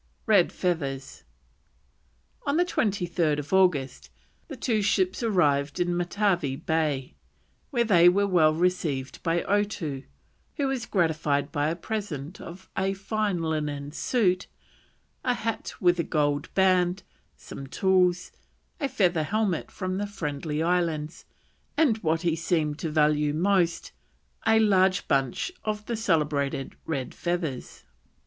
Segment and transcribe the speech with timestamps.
[0.25, 1.25] RED FEATHERS.
[2.47, 4.09] On the 23rd August
[4.47, 7.13] the two ships arrived in Matavai Bay,
[7.69, 10.01] where they were well received by Otoo,
[10.55, 14.47] who was gratified by a present of a fine linen suit,
[15.23, 17.03] a hat with a gold band,
[17.37, 18.31] some tools,
[18.79, 21.25] a feather helmet from the Friendly Islands,
[21.77, 23.91] and, what he seemed to value most,
[24.47, 27.83] a large bunch of the celebrated red feathers.